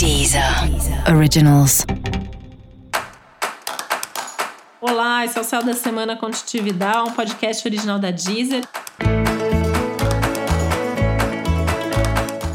Deezer 0.00 0.42
Originals. 1.14 1.84
Olá, 4.80 5.26
esse 5.26 5.36
é 5.36 5.40
o 5.42 5.44
Céu 5.44 5.62
da 5.62 5.74
Semana 5.74 6.16
Contitividade, 6.16 7.10
um 7.10 7.12
podcast 7.12 7.68
original 7.68 7.98
da 7.98 8.10
Deezer. 8.10 8.64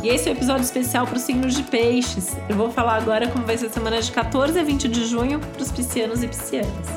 E 0.03 0.07
esse 0.07 0.27
é 0.27 0.31
o 0.31 0.33
um 0.33 0.37
episódio 0.37 0.63
especial 0.63 1.05
para 1.05 1.17
os 1.17 1.21
signos 1.21 1.53
de 1.53 1.61
peixes. 1.61 2.35
Eu 2.49 2.55
vou 2.55 2.71
falar 2.71 2.95
agora 2.95 3.27
como 3.27 3.45
vai 3.45 3.55
ser 3.59 3.67
a 3.67 3.69
semana 3.69 4.01
de 4.01 4.11
14 4.11 4.59
a 4.59 4.63
20 4.63 4.87
de 4.87 5.05
junho 5.05 5.39
para 5.39 5.61
os 5.61 5.71
piscianos 5.71 6.23
e 6.23 6.27
piscianas. 6.27 6.87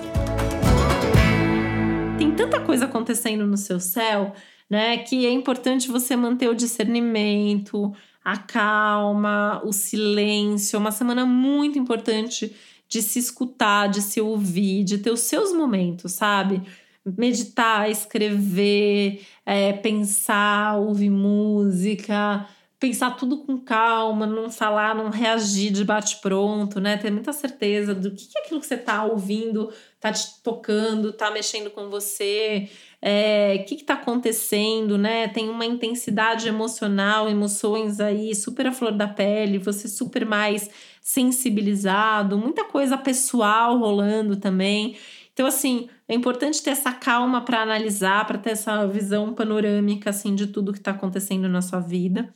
Tem 2.16 2.32
tanta 2.32 2.58
coisa 2.58 2.86
acontecendo 2.86 3.46
no 3.46 3.58
seu 3.58 3.78
céu, 3.78 4.32
né, 4.70 4.96
que 4.96 5.26
é 5.26 5.30
importante 5.30 5.88
você 5.88 6.16
manter 6.16 6.48
o 6.48 6.54
discernimento, 6.54 7.92
a 8.32 8.36
calma, 8.36 9.62
o 9.64 9.72
silêncio. 9.72 10.76
É 10.76 10.78
uma 10.78 10.92
semana 10.92 11.24
muito 11.24 11.78
importante 11.78 12.54
de 12.88 13.02
se 13.02 13.18
escutar, 13.18 13.88
de 13.88 14.02
se 14.02 14.20
ouvir, 14.20 14.84
de 14.84 14.98
ter 14.98 15.10
os 15.10 15.20
seus 15.20 15.52
momentos, 15.52 16.12
sabe? 16.12 16.62
Meditar, 17.04 17.90
escrever, 17.90 19.22
é, 19.46 19.72
pensar, 19.72 20.76
ouvir 20.76 21.10
música, 21.10 22.46
pensar 22.78 23.12
tudo 23.12 23.38
com 23.44 23.58
calma, 23.58 24.26
não 24.26 24.50
falar, 24.50 24.94
não 24.94 25.10
reagir 25.10 25.72
de 25.72 25.84
bate-pronto, 25.84 26.80
né? 26.80 26.96
Ter 26.96 27.10
muita 27.10 27.32
certeza 27.32 27.94
do 27.94 28.10
que, 28.12 28.26
que 28.26 28.38
aquilo 28.38 28.60
que 28.60 28.66
você 28.66 28.76
tá 28.76 29.04
ouvindo 29.04 29.72
tá 29.98 30.12
te 30.12 30.40
tocando, 30.42 31.12
tá 31.12 31.30
mexendo 31.30 31.70
com 31.70 31.90
você, 31.90 32.68
é, 33.02 33.58
o 33.60 33.64
que 33.64 33.74
está 33.74 33.94
acontecendo, 33.94 34.96
né? 34.96 35.26
Tem 35.28 35.48
uma 35.48 35.66
intensidade 35.66 36.46
emocional, 36.46 37.28
emoções 37.28 37.98
aí 37.98 38.32
super 38.34 38.68
à 38.68 38.72
flor 38.72 38.92
da 38.92 39.08
pele, 39.08 39.58
você 39.58 39.88
super 39.88 40.24
mais 40.24 40.70
sensibilizado, 41.00 42.38
muita 42.38 42.64
coisa 42.64 42.96
pessoal 42.96 43.78
rolando 43.78 44.36
também. 44.36 44.96
Então, 45.32 45.46
assim, 45.46 45.88
é 46.08 46.14
importante 46.14 46.62
ter 46.62 46.70
essa 46.70 46.92
calma 46.92 47.44
para 47.44 47.62
analisar, 47.62 48.26
para 48.26 48.38
ter 48.38 48.50
essa 48.50 48.86
visão 48.86 49.34
panorâmica 49.34 50.10
assim 50.10 50.34
de 50.34 50.46
tudo 50.48 50.72
que 50.72 50.78
está 50.78 50.92
acontecendo 50.92 51.48
na 51.48 51.62
sua 51.62 51.80
vida. 51.80 52.34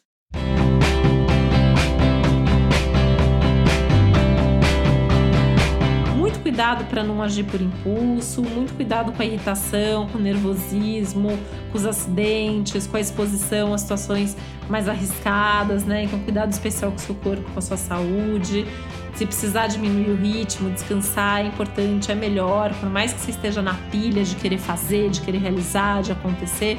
Cuidado 6.53 6.85
para 6.85 7.03
não 7.03 7.23
agir 7.23 7.45
por 7.45 7.61
impulso, 7.61 8.43
muito 8.43 8.75
cuidado 8.75 9.11
com 9.11 9.23
a 9.23 9.25
irritação, 9.25 10.07
com 10.09 10.19
o 10.19 10.21
nervosismo, 10.21 11.39
com 11.71 11.79
os 11.79 11.87
acidentes, 11.87 12.87
com 12.87 12.97
a 12.97 13.01
exposição 13.01 13.73
a 13.73 13.79
situações 13.79 14.37
mais 14.69 14.89
arriscadas, 14.89 15.85
né? 15.85 16.05
Então, 16.05 16.19
cuidado 16.21 16.53
especial 16.53 16.91
com 16.91 16.99
o 16.99 17.01
seu 17.01 17.15
corpo, 17.15 17.51
com 17.51 17.59
a 17.59 17.63
sua 17.63 17.77
saúde. 17.77 18.67
Se 19.15 19.27
precisar 19.27 19.67
diminuir 19.67 20.11
o 20.11 20.17
ritmo, 20.17 20.71
descansar 20.71 21.41
é 21.41 21.47
importante, 21.47 22.13
é 22.13 22.15
melhor. 22.15 22.73
Por 22.75 22.91
mais 22.91 23.13
que 23.13 23.21
você 23.21 23.31
esteja 23.31 23.63
na 23.63 23.75
pilha 23.91 24.23
de 24.23 24.37
querer 24.37 24.59
fazer, 24.59 25.11
de 25.11 25.21
querer 25.21 25.39
realizar, 25.39 26.03
de 26.03 26.13
acontecer, 26.13 26.79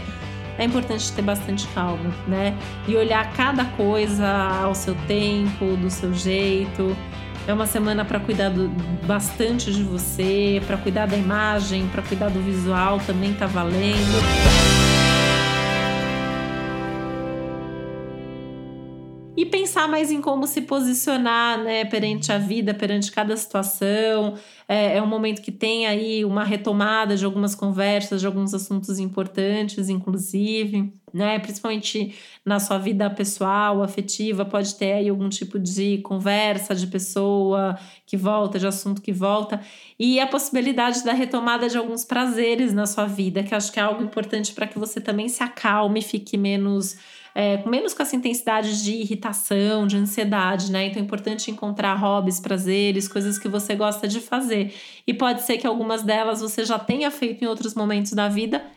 é 0.58 0.64
importante 0.66 1.12
ter 1.12 1.22
bastante 1.22 1.68
calma, 1.70 2.14
né? 2.28 2.56
E 2.88 2.96
olhar 2.96 3.32
cada 3.34 3.66
coisa 3.66 4.28
ao 4.28 4.76
seu 4.76 4.96
tempo, 5.08 5.76
do 5.78 5.90
seu 5.90 6.14
jeito. 6.14 6.96
É 7.48 7.54
uma 7.54 7.66
semana 7.66 8.06
para 8.06 8.20
cuidar 8.20 8.50
do, 8.50 8.70
bastante 9.06 9.74
de 9.74 9.84
você, 9.84 10.62
para 10.66 10.78
cuidar 10.78 11.08
da 11.08 11.18
imagem, 11.18 11.88
para 11.88 12.02
cuidar 12.02 12.30
do 12.30 12.42
visual, 12.42 13.00
também 13.06 13.34
tá 13.34 13.46
valendo. 13.46 15.03
E 19.36 19.46
pensar 19.46 19.88
mais 19.88 20.12
em 20.12 20.22
como 20.22 20.46
se 20.46 20.62
posicionar 20.62 21.64
né, 21.64 21.86
perante 21.86 22.32
a 22.32 22.38
vida, 22.38 22.74
perante 22.74 23.12
cada 23.12 23.36
situação. 23.36 24.36
É, 24.68 24.98
é, 24.98 25.02
um 25.02 25.08
momento 25.08 25.42
que 25.42 25.52
tem 25.52 25.88
aí 25.88 26.24
uma 26.24 26.44
retomada 26.44 27.18
de 27.18 27.26
algumas 27.26 27.56
conversas, 27.56 28.22
de 28.22 28.28
alguns 28.28 28.54
assuntos 28.54 29.00
importantes, 29.00 29.90
inclusive, 29.90 30.94
né? 31.14 31.38
Principalmente 31.40 32.16
na 32.44 32.60
sua 32.60 32.78
vida 32.78 33.10
pessoal, 33.10 33.84
afetiva, 33.84 34.44
pode 34.44 34.76
ter 34.76 34.94
aí 34.94 35.10
algum 35.10 35.30
tipo 35.30 35.60
de 35.60 36.00
conversa 36.00 36.74
de 36.74 36.88
pessoa 36.88 37.78
que 38.06 38.18
volta, 38.18 38.58
de 38.58 38.66
assunto 38.68 39.02
que 39.02 39.12
volta, 39.12 39.62
e 40.00 40.20
a 40.20 40.28
possibilidade 40.28 41.04
da 41.04 41.14
retomada 41.14 41.70
de 41.70 41.78
alguns 41.78 42.04
prazeres 42.04 42.74
na 42.74 42.86
sua 42.86 43.06
vida, 43.06 43.44
que 43.44 43.54
acho 43.54 43.72
que 43.72 43.80
é 43.80 43.84
algo 43.84 44.04
importante 44.04 44.54
para 44.54 44.68
que 44.68 44.80
você 44.80 45.00
também 45.00 45.30
se 45.30 45.44
acalme, 45.44 46.02
fique 46.02 46.38
menos 46.38 46.98
é, 47.36 47.68
menos 47.68 47.94
com 47.94 48.04
essa 48.04 48.16
intensidade 48.16 48.84
de 48.84 48.92
irritação, 48.92 49.88
de 49.88 49.98
ansiedade, 49.98 50.72
né? 50.72 50.88
Então 50.88 51.02
é 51.02 51.06
importante 51.06 51.50
encontrar 51.50 51.96
hobbies, 51.96 52.40
prazeres, 52.40 53.08
coisas 53.08 53.40
que 53.40 53.48
você 53.48 53.76
gosta 53.76 54.08
de 54.08 54.20
fazer. 54.20 54.74
E 55.08 55.14
pode 55.14 55.42
ser 55.42 55.58
que 55.58 55.66
algumas 55.66 56.04
delas 56.04 56.42
você 56.42 56.64
já 56.64 56.78
tenha 56.78 57.10
feito 57.10 57.44
em 57.44 57.48
outros 57.48 57.74
momentos 57.74 58.14
da 58.14 58.30
vida 58.30 58.64